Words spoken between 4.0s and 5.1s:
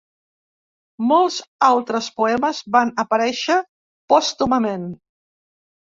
pòstumament.